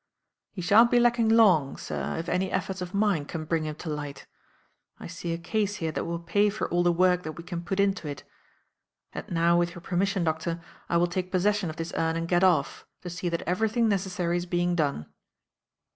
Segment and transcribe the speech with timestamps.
[0.51, 3.89] "He shan't be lacking long, sir, if any efforts of mine can bring him to
[3.91, 4.25] light.
[4.99, 7.61] I see a case here that will pay for all the work that we can
[7.63, 8.23] put into it;
[9.13, 10.59] and now, with your permission, doctor,
[10.89, 14.37] I will take possession of this urn and get off, to see that everything necessary
[14.37, 15.05] is being done."